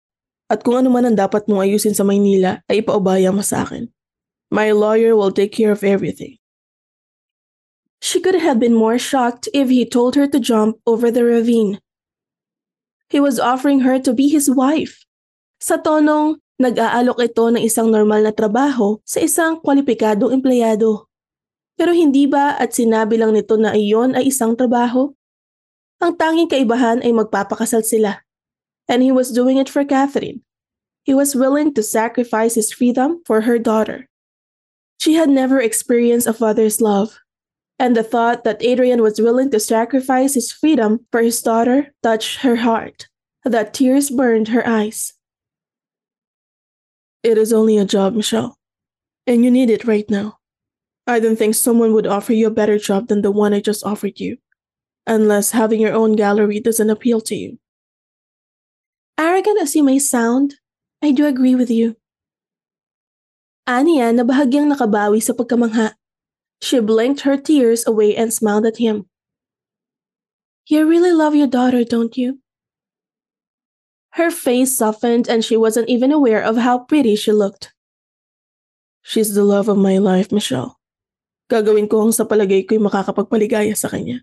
At 0.48 0.64
kung 0.64 0.80
ano 0.80 0.88
man 0.88 1.04
ang 1.04 1.20
dapat 1.20 1.44
mong 1.44 1.60
ayusin 1.60 1.92
sa 1.92 2.08
Maynila 2.08 2.64
ay 2.72 2.80
ipaubaya 2.80 3.28
mo 3.28 3.44
sa 3.44 3.68
akin. 3.68 3.92
My 4.48 4.72
lawyer 4.72 5.12
will 5.12 5.28
take 5.28 5.52
care 5.52 5.68
of 5.68 5.84
everything. 5.84 6.40
She 8.00 8.16
could 8.16 8.40
have 8.40 8.56
been 8.56 8.72
more 8.72 8.96
shocked 8.96 9.52
if 9.52 9.68
he 9.68 9.84
told 9.84 10.16
her 10.16 10.24
to 10.24 10.40
jump 10.40 10.80
over 10.88 11.12
the 11.12 11.20
ravine. 11.20 11.84
He 13.12 13.20
was 13.20 13.36
offering 13.36 13.84
her 13.84 14.00
to 14.00 14.16
be 14.16 14.32
his 14.32 14.48
wife. 14.48 15.04
Sa 15.60 15.76
tonong, 15.84 16.40
nag-aalok 16.56 17.28
ito 17.28 17.44
ng 17.52 17.60
isang 17.60 17.92
normal 17.92 18.24
na 18.24 18.32
trabaho 18.32 19.04
sa 19.04 19.20
isang 19.20 19.60
kwalipikadong 19.60 20.32
empleyado. 20.32 21.12
Pero 21.76 21.92
hindi 21.92 22.24
ba 22.24 22.56
at 22.56 22.72
sinabi 22.72 23.20
lang 23.20 23.36
nito 23.36 23.60
na 23.60 23.76
iyon 23.76 24.16
ay 24.16 24.32
isang 24.32 24.56
trabaho? 24.56 25.12
Ang 26.02 26.18
tanging 26.18 26.50
kaibahan 26.50 27.00
ay 27.06 27.14
magpapakasal 27.14 27.86
sila. 27.86 28.26
And 28.90 29.06
he 29.06 29.14
was 29.14 29.30
doing 29.30 29.56
it 29.56 29.70
for 29.70 29.86
Catherine. 29.86 30.42
He 31.06 31.14
was 31.14 31.38
willing 31.38 31.72
to 31.74 31.82
sacrifice 31.82 32.58
his 32.58 32.74
freedom 32.74 33.22
for 33.24 33.46
her 33.46 33.58
daughter. 33.58 34.10
She 34.98 35.14
had 35.14 35.30
never 35.30 35.62
experienced 35.62 36.26
a 36.26 36.34
father's 36.34 36.82
love 36.82 37.22
and 37.82 37.96
the 37.96 38.04
thought 38.04 38.44
that 38.44 38.62
Adrian 38.62 39.02
was 39.02 39.20
willing 39.20 39.50
to 39.50 39.58
sacrifice 39.58 40.34
his 40.34 40.52
freedom 40.52 41.04
for 41.10 41.20
his 41.20 41.42
daughter 41.42 41.92
touched 42.02 42.40
her 42.42 42.54
heart. 42.54 43.08
That 43.44 43.74
tears 43.74 44.08
burned 44.08 44.54
her 44.54 44.62
eyes. 44.66 45.14
It 47.24 47.36
is 47.36 47.52
only 47.52 47.78
a 47.78 47.84
job, 47.84 48.14
Michelle, 48.14 48.56
and 49.26 49.44
you 49.44 49.50
need 49.50 49.68
it 49.68 49.84
right 49.84 50.08
now. 50.08 50.38
I 51.08 51.18
don't 51.18 51.34
think 51.34 51.56
someone 51.56 51.92
would 51.92 52.06
offer 52.06 52.32
you 52.32 52.46
a 52.46 52.54
better 52.54 52.78
job 52.78 53.08
than 53.08 53.22
the 53.22 53.32
one 53.32 53.52
I 53.52 53.58
just 53.58 53.84
offered 53.84 54.20
you, 54.20 54.38
unless 55.06 55.50
having 55.52 55.80
your 55.80 55.92
own 55.92 56.14
gallery 56.14 56.60
doesn't 56.60 56.90
appeal 56.90 57.20
to 57.20 57.34
you. 57.34 57.58
Arrogant 59.18 59.60
as 59.60 59.74
you 59.74 59.82
may 59.82 59.98
sound, 59.98 60.56
I 61.02 61.12
do 61.12 61.26
agree 61.26 61.54
with 61.54 61.70
you. 61.70 61.96
Aniya 63.68 64.14
na 64.14 64.26
bahagyang 64.26 64.70
nakabawi 64.70 65.22
sa 65.22 65.32
pagkamangha 65.32 65.94
she 66.62 66.78
blinked 66.78 67.26
her 67.26 67.36
tears 67.36 67.82
away 67.90 68.14
and 68.14 68.32
smiled 68.32 68.64
at 68.64 68.78
him. 68.78 69.10
You 70.70 70.86
really 70.86 71.10
love 71.10 71.34
your 71.34 71.50
daughter, 71.50 71.82
don't 71.82 72.14
you? 72.16 72.38
Her 74.14 74.30
face 74.30 74.78
softened 74.78 75.26
and 75.26 75.42
she 75.42 75.58
wasn't 75.58 75.90
even 75.90 76.12
aware 76.14 76.38
of 76.40 76.56
how 76.56 76.86
pretty 76.86 77.16
she 77.16 77.32
looked. 77.34 77.74
She's 79.02 79.34
the 79.34 79.42
love 79.42 79.66
of 79.66 79.76
my 79.76 79.98
life, 79.98 80.30
Michelle. 80.30 80.78
Gagawin 81.50 81.90
ko 81.90 82.06
ang 82.06 82.14
sa 82.14 82.22
palagay 82.22 82.62
ko'y 82.62 82.78
makakapagpaligaya 82.78 83.74
sa 83.74 83.90
kanya. 83.90 84.22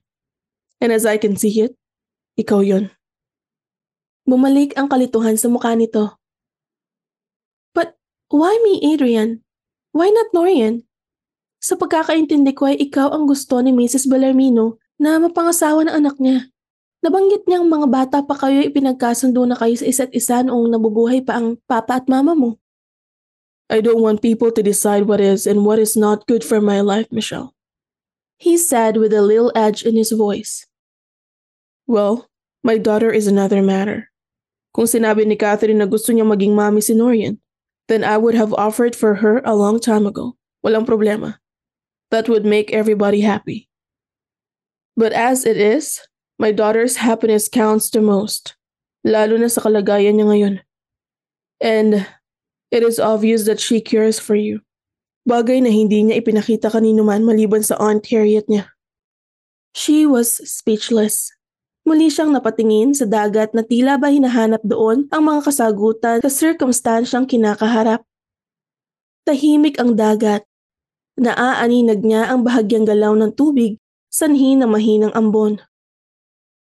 And 0.80 0.96
as 0.96 1.04
I 1.04 1.20
can 1.20 1.36
see 1.36 1.52
it, 1.60 1.76
ikaw 2.40 2.64
yon. 2.64 2.92
Bumalik 4.24 4.76
ang 4.80 4.88
kalituhan 4.88 5.36
sa 5.36 5.52
mukha 5.52 5.76
nito. 5.76 6.16
But 7.76 8.00
why 8.32 8.56
me, 8.64 8.80
Adrian? 8.84 9.44
Why 9.92 10.08
not 10.14 10.32
Norian? 10.32 10.88
Sa 11.60 11.76
pagkakaintindi 11.76 12.56
ko 12.56 12.72
ay 12.72 12.80
ikaw 12.80 13.12
ang 13.12 13.28
gusto 13.28 13.60
ni 13.60 13.76
Mrs. 13.76 14.08
Bellarmino 14.08 14.80
na 14.96 15.20
mapangasawa 15.20 15.84
ng 15.88 15.96
anak 15.96 16.16
niya. 16.24 16.48
Nabanggit 17.04 17.48
niyang 17.48 17.68
mga 17.68 17.88
bata 17.88 18.18
pa 18.24 18.36
kayo 18.36 18.64
ipinagkasundo 18.64 19.44
na 19.48 19.56
kayo 19.56 19.76
sa 19.76 19.88
isa't 19.88 20.12
isa 20.16 20.44
noong 20.44 20.72
nabubuhay 20.72 21.24
pa 21.24 21.40
ang 21.40 21.60
papa 21.68 22.00
at 22.00 22.08
mama 22.08 22.36
mo. 22.36 22.60
I 23.72 23.82
don't 23.84 24.02
want 24.02 24.24
people 24.24 24.52
to 24.52 24.62
decide 24.64 25.08
what 25.08 25.20
is 25.20 25.44
and 25.44 25.64
what 25.64 25.80
is 25.80 26.00
not 26.00 26.26
good 26.28 26.44
for 26.44 26.60
my 26.60 26.80
life, 26.82 27.08
Michelle. 27.12 27.56
He 28.40 28.56
said 28.56 28.96
with 28.96 29.12
a 29.12 29.22
little 29.26 29.52
edge 29.56 29.84
in 29.84 30.00
his 30.00 30.16
voice. 30.16 30.69
Well, 31.90 32.30
my 32.62 32.78
daughter 32.78 33.10
is 33.10 33.26
another 33.26 33.66
matter. 33.66 34.14
Kung 34.78 34.86
sinabi 34.86 35.26
ni 35.26 35.34
Catherine 35.34 35.82
na 35.82 35.90
gusto 35.90 36.14
niya 36.14 36.22
maging 36.22 36.54
mami 36.54 36.86
si 36.86 36.94
Norian, 36.94 37.42
then 37.90 38.06
I 38.06 38.22
would 38.22 38.38
have 38.38 38.54
offered 38.54 38.94
for 38.94 39.26
her 39.26 39.42
a 39.42 39.58
long 39.58 39.82
time 39.82 40.06
ago. 40.06 40.38
Walang 40.62 40.86
problema. 40.86 41.42
that 42.12 42.28
would 42.28 42.46
make 42.46 42.74
everybody 42.74 43.22
happy. 43.22 43.70
But 44.98 45.14
as 45.14 45.46
it 45.46 45.58
is, 45.58 46.02
my 46.38 46.52
daughter's 46.52 46.98
happiness 46.98 47.48
counts 47.48 47.90
the 47.90 48.02
most, 48.02 48.56
lalo 49.04 49.38
na 49.38 49.48
sa 49.48 49.62
kalagayan 49.62 50.18
niya 50.18 50.28
ngayon. 50.28 50.56
And 51.62 52.08
it 52.72 52.84
is 52.84 53.00
obvious 53.00 53.46
that 53.46 53.60
she 53.60 53.82
cares 53.82 54.20
for 54.20 54.36
you. 54.36 54.62
Bagay 55.28 55.64
na 55.64 55.72
hindi 55.72 56.04
niya 56.04 56.20
ipinakita 56.20 56.72
kanino 56.74 57.06
man 57.06 57.24
maliban 57.24 57.64
sa 57.64 57.78
Aunt 57.78 58.06
Harriet 58.10 58.50
niya. 58.50 58.68
She 59.76 60.06
was 60.10 60.42
speechless. 60.50 61.32
Muli 61.90 62.14
siyang 62.14 62.30
napatingin 62.30 62.94
sa 62.94 63.10
dagat 63.10 63.58
na 63.58 63.66
tila 63.66 63.98
ba 63.98 64.14
hinahanap 64.14 64.62
doon 64.62 65.10
ang 65.10 65.26
mga 65.26 65.50
kasagutan 65.50 66.22
sa 66.22 66.30
circumstansyang 66.30 67.26
kinakaharap. 67.26 68.06
Tahimik 69.26 69.82
ang 69.82 69.98
dagat 69.98 70.46
Naaaninag 71.20 72.00
niya 72.00 72.32
ang 72.32 72.48
bahagyang 72.48 72.88
galaw 72.88 73.12
ng 73.12 73.36
tubig, 73.36 73.76
sanhi 74.08 74.56
na 74.56 74.64
mahinang 74.64 75.12
ambon. 75.12 75.60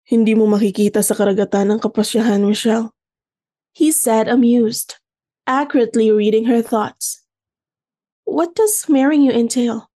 Hindi 0.01 0.33
mo 0.33 0.49
makikita 0.49 1.05
sa 1.05 1.13
karagatan 1.13 1.69
ng 1.69 1.79
kapasyahan, 1.83 2.41
Michelle. 2.41 2.89
He 3.77 3.93
said 3.93 4.25
amused, 4.25 4.97
accurately 5.45 6.09
reading 6.09 6.49
her 6.49 6.65
thoughts. 6.65 7.21
What 8.25 8.57
does 8.57 8.89
marrying 8.89 9.21
you 9.21 9.29
entail? 9.29 9.93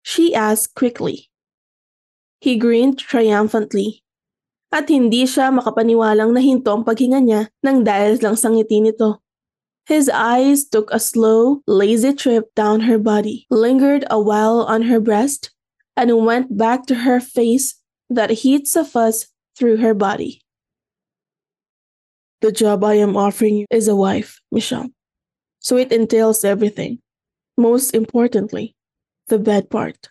She 0.00 0.32
asked 0.32 0.72
quickly. 0.72 1.28
He 2.40 2.56
grinned 2.56 2.96
triumphantly. 2.96 4.00
At 4.74 4.90
hindi 4.90 5.22
siya 5.22 5.54
makapaniwalang 5.54 6.34
nahinto 6.34 6.74
ang 6.74 6.82
paghinga 6.82 7.22
niya 7.22 7.46
nang 7.62 7.86
dahil 7.86 8.18
lang 8.18 8.34
sa 8.34 8.50
ngiti 8.50 8.82
nito. 8.82 9.22
His 9.86 10.10
eyes 10.10 10.66
took 10.66 10.90
a 10.90 10.98
slow, 10.98 11.62
lazy 11.70 12.10
trip 12.10 12.50
down 12.58 12.90
her 12.90 12.98
body, 12.98 13.46
lingered 13.54 14.02
a 14.10 14.18
while 14.18 14.66
on 14.66 14.90
her 14.90 14.98
breast, 14.98 15.54
and 15.94 16.10
went 16.26 16.58
back 16.58 16.90
to 16.90 17.06
her 17.06 17.22
face 17.22 17.78
that 18.10 18.42
heats 18.42 18.74
a 18.74 18.82
fuzz 18.82 19.30
through 19.54 19.78
her 19.78 19.94
body. 19.94 20.42
The 22.42 22.50
job 22.50 22.82
I 22.82 22.98
am 22.98 23.14
offering 23.14 23.62
you 23.62 23.66
is 23.70 23.86
a 23.86 23.94
wife, 23.94 24.42
Michelle. 24.50 24.90
So 25.60 25.76
it 25.78 25.92
entails 25.92 26.42
everything. 26.42 26.98
Most 27.56 27.94
importantly, 27.94 28.74
the 29.28 29.38
bed 29.38 29.70
part. 29.70 30.10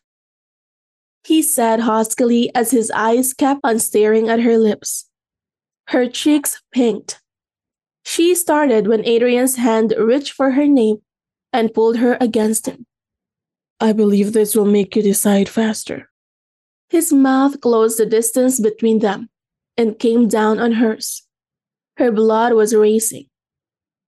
He 1.26 1.42
said 1.42 1.82
huskily 1.82 2.52
as 2.54 2.72
his 2.72 2.92
eyes 2.92 3.34
kept 3.34 3.62
on 3.64 3.80
staring 3.80 4.30
at 4.30 4.42
her 4.42 4.58
lips. 4.58 5.10
Her 5.88 6.08
cheeks 6.08 6.62
pinked 6.74 7.22
she 8.04 8.36
started 8.36 8.88
when 8.88 9.06
Adrian's 9.06 9.56
hand 9.56 9.94
reached 9.98 10.34
for 10.34 10.52
her 10.52 10.68
nape 10.68 11.02
and 11.52 11.74
pulled 11.74 11.98
her 11.98 12.18
against 12.20 12.68
him. 12.68 12.86
I 13.80 13.94
believe 13.94 14.34
this 14.34 14.56
will 14.56 14.66
make 14.66 14.96
you 14.96 15.02
decide 15.02 15.50
faster. 15.50 16.10
His 16.90 17.12
mouth 17.12 17.60
closed 17.62 17.98
the 17.98 18.06
distance 18.06 18.60
between 18.60 19.00
them 19.00 19.30
and 19.78 19.98
came 19.98 20.28
down 20.28 20.60
on 20.60 20.74
hers. 20.74 21.24
Her 21.98 22.12
blood 22.12 22.54
was 22.54 22.76
racing. 22.76 23.28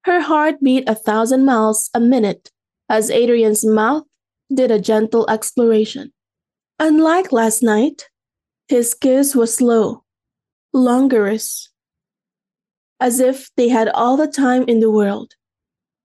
Her 0.04 0.22
heart 0.22 0.62
beat 0.62 0.88
a 0.88 0.96
thousand 0.96 1.46
miles 1.46 1.90
a 1.94 2.00
minute 2.00 2.52
as 2.88 3.10
Adrian's 3.10 3.66
mouth 3.66 4.04
did 4.54 4.70
a 4.70 4.80
gentle 4.80 5.28
exploration. 5.30 6.14
Unlike 6.75 7.32
last 7.32 7.63
night, 7.63 8.12
his 8.67 8.91
kiss 8.91 9.32
was 9.32 9.55
slow, 9.55 10.03
languorous, 10.75 11.72
as 13.00 13.24
if 13.24 13.48
they 13.55 13.72
had 13.72 13.88
all 13.96 14.20
the 14.20 14.27
time 14.27 14.67
in 14.67 14.84
the 14.84 14.91
world. 14.91 15.39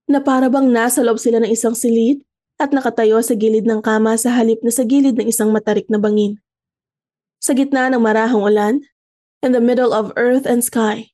Na 0.06 0.22
para 0.22 0.46
bang 0.46 0.70
nasa 0.70 1.02
loob 1.02 1.18
sila 1.18 1.42
ng 1.42 1.50
isang 1.50 1.74
silid 1.74 2.22
at 2.62 2.70
nakatayo 2.70 3.18
sa 3.18 3.34
gilid 3.34 3.66
ng 3.66 3.82
kama 3.82 4.14
sa 4.14 4.30
halip 4.30 4.62
na 4.62 4.70
sa 4.70 4.86
gilid 4.86 5.18
ng 5.18 5.26
isang 5.26 5.50
matarik 5.50 5.90
na 5.90 5.98
bangin. 5.98 6.38
Sa 7.42 7.50
gitna 7.50 7.90
ng 7.90 7.98
marahang 7.98 8.46
ulan, 8.46 8.86
in 9.42 9.50
the 9.50 9.60
middle 9.60 9.90
of 9.90 10.14
earth 10.14 10.46
and 10.46 10.62
sky. 10.62 11.10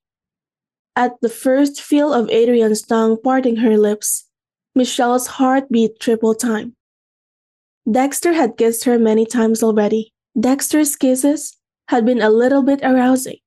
At 0.92 1.16
the 1.24 1.32
first 1.32 1.80
feel 1.80 2.12
of 2.12 2.28
Adrian's 2.28 2.84
tongue 2.84 3.16
parting 3.16 3.64
her 3.64 3.80
lips, 3.80 4.28
Michelle's 4.76 5.40
heart 5.40 5.72
beat 5.72 5.96
triple 5.96 6.36
time. 6.36 6.75
Dexter 7.86 8.34
had 8.34 8.58
kissed 8.58 8.82
her 8.82 8.98
many 8.98 9.22
times 9.22 9.62
already. 9.62 10.10
Dexter's 10.34 10.98
kisses 10.98 11.54
had 11.86 12.02
been 12.02 12.18
a 12.18 12.34
little 12.34 12.66
bit 12.66 12.82
arousing, 12.82 13.38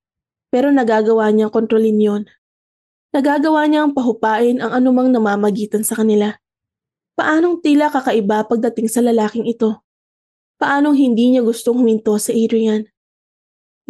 pero 0.47 0.71
nagagawa 0.71 1.29
niyang 1.35 1.51
kontrolin 1.51 1.99
yon. 1.99 2.23
Nagagawa 3.11 3.67
niyang 3.67 3.91
pahupain 3.91 4.63
ang 4.63 4.71
anumang 4.71 5.11
namamagitan 5.11 5.83
sa 5.83 5.99
kanila. 5.99 6.39
Paanong 7.19 7.59
tila 7.59 7.91
kakaiba 7.91 8.47
pagdating 8.47 8.87
sa 8.87 9.03
lalaking 9.03 9.43
ito? 9.43 9.83
Paanong 10.55 10.95
hindi 10.95 11.35
niya 11.35 11.43
gustong 11.43 11.75
huminto 11.83 12.15
sa 12.15 12.31
Adrian? 12.31 12.87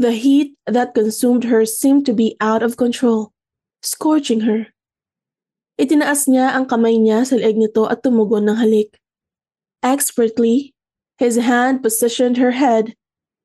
The 0.02 0.18
heat 0.18 0.58
that 0.66 0.98
consumed 0.98 1.46
her 1.46 1.62
seemed 1.62 2.10
to 2.10 2.14
be 2.18 2.34
out 2.42 2.66
of 2.66 2.74
control, 2.74 3.38
scorching 3.86 4.50
her. 4.50 4.74
Itinaas 5.80 6.28
niya 6.28 6.58
ang 6.58 6.68
kamay 6.68 7.00
niya 7.00 7.24
sa 7.24 7.40
leeg 7.40 7.56
nito 7.56 7.88
at 7.88 8.04
tumugon 8.04 8.50
ng 8.50 8.60
halik. 8.60 8.99
Expertly, 9.82 10.74
his 11.18 11.38
hand 11.38 11.82
positioned 11.82 12.38
her 12.38 12.52
head 12.52 12.96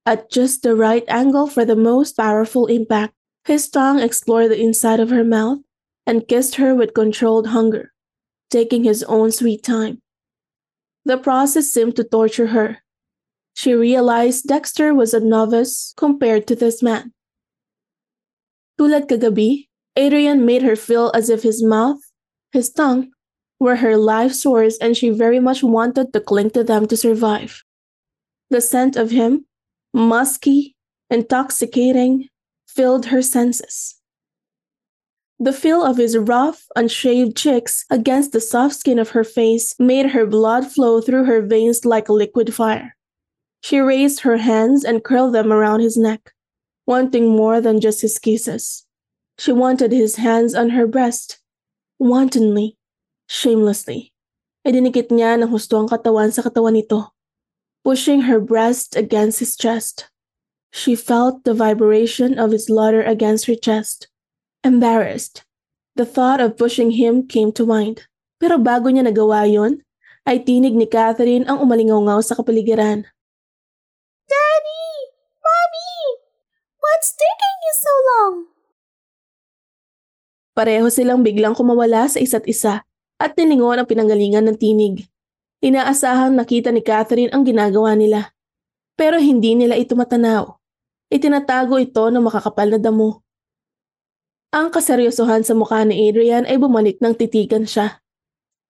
at 0.07 0.31
just 0.31 0.63
the 0.63 0.75
right 0.75 1.05
angle 1.09 1.47
for 1.47 1.65
the 1.65 1.77
most 1.77 2.17
powerful 2.17 2.67
impact. 2.67 3.15
His 3.45 3.69
tongue 3.69 4.01
explored 4.01 4.51
the 4.51 4.61
inside 4.61 5.01
of 5.01 5.11
her 5.11 5.25
mouth 5.25 5.59
and 6.07 6.29
kissed 6.29 6.57
her 6.57 6.75
with 6.75 6.95
controlled 6.95 7.49
hunger, 7.49 7.93
taking 8.51 8.85
his 8.85 9.03
own 9.05 9.31
sweet 9.33 9.63
time. 9.63 10.01
The 11.05 11.19
process 11.19 11.71
seemed 11.71 11.97
to 11.97 12.05
torture 12.05 12.49
her. 12.49 12.79
She 13.55 13.75
realized 13.75 14.49
Dexter 14.49 14.95
was 14.95 15.15
a 15.15 15.21
novice 15.21 15.95
compared 15.97 16.47
to 16.49 16.57
this 16.57 16.83
man. 16.83 17.13
Tulad 18.79 19.07
kagabi, 19.07 19.69
Adrian 19.97 20.45
made 20.45 20.63
her 20.63 20.75
feel 20.75 21.13
as 21.15 21.31
if 21.31 21.43
his 21.43 21.63
mouth, 21.63 22.01
his 22.51 22.71
tongue, 22.71 23.14
were 23.61 23.77
her 23.77 23.97
life 23.97 24.33
source 24.33 24.77
and 24.79 24.97
she 24.97 25.11
very 25.11 25.41
much 25.41 25.63
wanted 25.63 26.13
to 26.13 26.21
cling 26.21 26.51
to 26.51 26.65
them 26.65 26.87
to 26.87 26.97
survive. 26.97 27.63
The 28.51 28.61
scent 28.61 28.97
of 28.97 29.11
him, 29.11 29.47
musky, 29.93 30.77
intoxicating, 31.11 32.29
filled 32.67 33.07
her 33.07 33.23
senses. 33.23 33.97
The 35.39 35.53
feel 35.53 35.85
of 35.85 35.97
his 35.97 36.17
rough, 36.17 36.67
unshaved 36.77 37.37
cheeks 37.37 37.85
against 37.91 38.33
the 38.33 38.41
soft 38.41 38.77
skin 38.77 38.99
of 38.99 39.11
her 39.11 39.25
face 39.25 39.75
made 39.79 40.11
her 40.11 40.27
blood 40.27 40.71
flow 40.71 41.01
through 41.01 41.25
her 41.25 41.43
veins 41.43 41.85
like 41.85 42.09
liquid 42.09 42.55
fire. 42.55 42.97
She 43.63 43.79
raised 43.79 44.21
her 44.21 44.37
hands 44.37 44.85
and 44.85 45.03
curled 45.03 45.35
them 45.35 45.53
around 45.53 45.81
his 45.81 45.97
neck, 45.97 46.33
wanting 46.87 47.29
more 47.29 47.61
than 47.61 47.81
just 47.81 48.03
his 48.03 48.19
kisses. 48.19 48.87
She 49.39 49.53
wanted 49.53 49.91
his 49.91 50.17
hands 50.17 50.55
on 50.55 50.71
her 50.71 50.87
breast, 50.87 51.41
wantonly, 51.99 52.77
shamelessly. 53.27 54.13
Idinikit 54.65 55.13
niya 55.13 55.37
ng 55.37 55.53
husto 55.53 55.77
ang 55.77 55.89
katawan 55.93 56.33
sa 56.33 56.41
katawan 56.41 56.73
nito, 56.73 57.13
pushing 57.85 58.25
her 58.25 58.41
breast 58.41 58.97
against 58.97 59.41
his 59.45 59.61
chest. 59.61 60.09
She 60.73 60.97
felt 60.97 61.45
the 61.45 61.53
vibration 61.53 62.41
of 62.41 62.51
his 62.51 62.73
laughter 62.73 63.05
against 63.05 63.45
her 63.47 63.55
chest. 63.55 64.09
Embarrassed, 64.65 65.45
the 65.95 66.09
thought 66.09 66.41
of 66.41 66.57
pushing 66.57 66.97
him 66.97 67.29
came 67.29 67.53
to 67.55 67.69
mind. 67.69 68.09
Pero 68.41 68.57
bago 68.57 68.89
niya 68.89 69.05
nagawa 69.05 69.45
yon, 69.45 69.85
ay 70.25 70.41
tinig 70.41 70.73
ni 70.73 70.89
Catherine 70.89 71.45
ang 71.45 71.61
umalingaw 71.61 72.25
sa 72.25 72.33
kapaligiran. 72.35 73.05
Daddy! 74.25 74.89
Mommy! 75.45 75.93
What's 76.81 77.13
taking 77.13 77.57
you 77.61 77.75
so 77.77 77.93
long? 78.09 78.35
Pareho 80.57 80.89
silang 80.89 81.21
biglang 81.21 81.53
kumawala 81.53 82.09
sa 82.09 82.17
isa't 82.17 82.49
isa 82.49 82.81
at 83.19 83.35
nilingon 83.39 83.83
ang 83.83 83.89
pinanggalingan 83.89 84.45
ng 84.49 84.57
tinig. 84.59 85.07
Inaasahang 85.65 86.37
nakita 86.37 86.69
ni 86.69 86.85
Catherine 86.85 87.33
ang 87.33 87.43
ginagawa 87.43 87.97
nila. 87.97 88.35
Pero 88.95 89.17
hindi 89.19 89.57
nila 89.57 89.75
ito 89.75 89.97
matanaw. 89.97 90.55
Itinatago 91.11 91.81
ito 91.81 92.05
ng 92.11 92.23
makakapal 92.23 92.75
na 92.75 92.79
damo. 92.79 93.25
Ang 94.55 94.71
kaseryosohan 94.71 95.43
sa 95.43 95.59
mukha 95.59 95.83
ni 95.83 96.07
Adrian 96.07 96.47
ay 96.47 96.63
bumalik 96.63 97.03
ng 97.03 97.15
titigan 97.19 97.67
siya. 97.67 97.99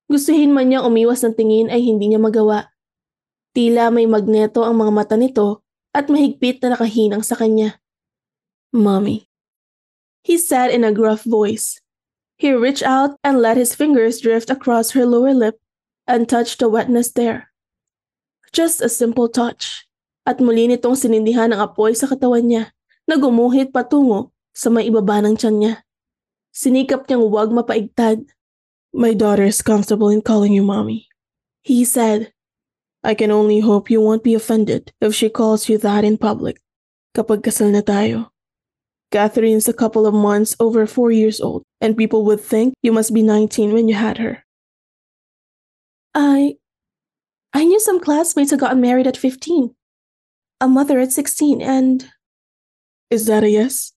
Gustuhin 0.09 0.53
man 0.53 0.73
niyang 0.73 0.89
umiwas 0.89 1.21
ng 1.25 1.37
tingin 1.37 1.69
ay 1.69 1.85
hindi 1.85 2.09
niya 2.09 2.21
magawa. 2.21 2.73
Tila 3.53 3.93
may 3.93 4.09
magneto 4.09 4.65
ang 4.65 4.81
mga 4.81 4.93
mata 4.93 5.17
nito 5.21 5.61
at 5.93 6.09
mahigpit 6.09 6.65
na 6.65 6.73
nakahinang 6.73 7.21
sa 7.21 7.37
kanya. 7.37 7.79
Mommy. 8.73 9.29
He 10.25 10.41
said 10.41 10.73
in 10.73 10.89
a 10.89 10.91
gruff 10.91 11.23
voice. 11.29 11.84
He 12.37 12.51
reached 12.51 12.83
out 12.83 13.15
and 13.23 13.39
let 13.39 13.57
his 13.57 13.75
fingers 13.75 14.19
drift 14.19 14.51
across 14.51 14.93
her 14.93 15.07
lower 15.07 15.35
lip 15.35 15.61
and 16.07 16.29
touch 16.29 16.59
the 16.59 16.69
wetness 16.69 17.15
there. 17.15 17.55
Just 18.53 18.83
a 18.83 18.89
simple 18.91 19.29
touch. 19.31 19.87
At 20.25 20.41
muli 20.41 20.67
nitong 20.67 20.97
sinindihan 20.97 21.53
ang 21.53 21.61
apoy 21.61 21.95
sa 21.95 22.09
katawan 22.09 22.49
niya 22.49 22.73
na 23.05 23.21
gumuhit 23.21 23.71
patungo 23.71 24.33
sa 24.57 24.73
may 24.73 24.89
ibaba 24.89 25.21
ng 25.21 25.37
tiyan 25.37 25.57
niya. 25.61 25.75
Sinikap 26.55 27.07
niyang 27.07 27.29
huwag 27.29 27.51
mapaigtad. 27.53 28.25
My 28.95 29.13
daughter 29.13 29.45
is 29.45 29.61
comfortable 29.61 30.09
in 30.09 30.23
calling 30.23 30.55
you 30.55 30.63
mommy. 30.63 31.11
He 31.67 31.83
said, 31.83 32.31
I 33.03 33.13
can 33.13 33.35
only 33.35 33.61
hope 33.61 33.91
you 33.91 34.01
won't 34.01 34.25
be 34.25 34.33
offended 34.39 34.95
if 35.03 35.13
she 35.13 35.29
calls 35.29 35.69
you 35.69 35.77
that 35.83 36.07
in 36.07 36.17
public. 36.17 36.63
Kapag 37.13 37.45
kasal 37.45 37.75
na 37.75 37.83
tayo. 37.83 38.34
Catherine's 39.15 39.69
a 39.69 39.73
couple 39.73 40.09
of 40.09 40.13
months 40.13 40.57
over 40.59 40.89
four 40.89 41.13
years 41.13 41.41
old, 41.41 41.63
and 41.81 41.97
people 41.97 42.25
would 42.25 42.41
think 42.41 42.75
you 42.83 42.91
must 42.91 43.15
be 43.15 43.23
19 43.23 43.73
when 43.73 43.87
you 43.87 43.95
had 43.95 44.19
her. 44.19 44.45
I. 46.13 46.57
I 47.53 47.63
knew 47.63 47.79
some 47.79 48.01
classmates 48.01 48.51
who 48.51 48.57
got 48.57 48.77
married 48.77 49.07
at 49.07 49.17
15, 49.17 49.73
a 50.61 50.67
mother 50.67 50.99
at 50.99 51.13
16, 51.13 51.63
and. 51.63 52.11
Is 53.09 53.27
that 53.27 53.45
a 53.45 53.49
yes? 53.49 53.93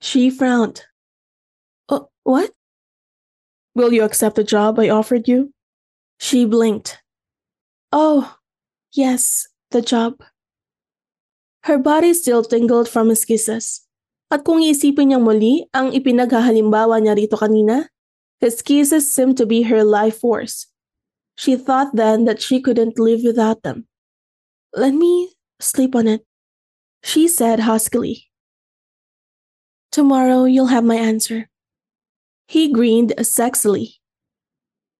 She 0.00 0.30
frowned. 0.30 0.84
Uh, 1.88 2.06
what? 2.22 2.52
Will 3.74 3.92
you 3.92 4.04
accept 4.04 4.36
the 4.36 4.44
job 4.44 4.78
I 4.78 4.88
offered 4.88 5.26
you? 5.26 5.52
She 6.20 6.44
blinked. 6.44 7.02
Oh, 7.90 8.36
yes, 8.92 9.48
the 9.72 9.82
job. 9.82 10.22
Her 11.64 11.78
body 11.78 12.14
still 12.14 12.44
tingled 12.44 12.88
from 12.88 13.08
his 13.08 13.24
kisses. 13.24 13.82
At 14.26 14.42
kung 14.42 14.58
iisipin 14.58 15.14
niyang 15.14 15.22
muli 15.22 15.70
ang 15.70 15.94
ipinaghahalimbawa 15.94 16.98
niya 16.98 17.14
rito 17.14 17.38
kanina, 17.38 17.94
his 18.42 18.58
kisses 18.58 19.06
seemed 19.06 19.38
to 19.38 19.46
be 19.46 19.70
her 19.70 19.86
life 19.86 20.18
force. 20.18 20.66
She 21.38 21.54
thought 21.54 21.94
then 21.94 22.26
that 22.26 22.42
she 22.42 22.58
couldn't 22.58 22.98
live 22.98 23.22
without 23.22 23.62
them. 23.62 23.86
Let 24.74 24.98
me 24.98 25.36
sleep 25.62 25.94
on 25.94 26.10
it, 26.10 26.26
she 27.06 27.30
said 27.30 27.62
huskily. 27.64 28.26
Tomorrow 29.94 30.44
you'll 30.50 30.74
have 30.74 30.84
my 30.84 30.98
answer. 30.98 31.48
He 32.50 32.68
grinned 32.68 33.14
sexily. 33.22 34.02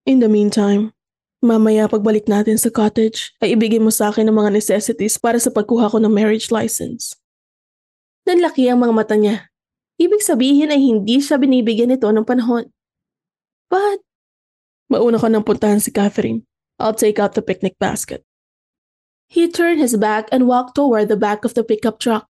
In 0.06 0.22
the 0.22 0.30
meantime, 0.30 0.94
mamaya 1.42 1.90
pagbalik 1.90 2.30
natin 2.30 2.62
sa 2.62 2.70
cottage 2.70 3.34
ay 3.42 3.58
ibigay 3.58 3.82
mo 3.82 3.90
sa 3.90 4.14
akin 4.14 4.30
ang 4.30 4.38
mga 4.38 4.54
necessities 4.54 5.18
para 5.18 5.42
sa 5.42 5.50
pagkuha 5.50 5.90
ko 5.90 5.98
ng 5.98 6.14
marriage 6.14 6.54
license. 6.54 7.18
Nanlaki 8.26 8.66
ang 8.66 8.82
mga 8.82 8.94
mata 8.94 9.14
niya. 9.14 9.46
Ibig 9.96 10.20
sabihin 10.20 10.74
ay 10.74 10.82
hindi 10.82 11.22
siya 11.22 11.38
binibigyan 11.38 11.94
nito 11.94 12.10
ng 12.10 12.26
panahon. 12.26 12.68
But... 13.70 14.02
Mauna 14.90 15.18
ka 15.18 15.30
nang 15.30 15.46
puntahan 15.46 15.80
si 15.80 15.94
Catherine. 15.94 16.42
I'll 16.76 16.94
take 16.94 17.16
out 17.22 17.38
the 17.38 17.42
picnic 17.42 17.78
basket. 17.80 18.26
He 19.26 19.50
turned 19.50 19.82
his 19.82 19.96
back 19.96 20.28
and 20.30 20.46
walked 20.46 20.78
toward 20.78 21.08
the 21.08 21.18
back 21.18 21.42
of 21.42 21.54
the 21.54 21.64
pickup 21.64 21.98
truck. 21.98 22.30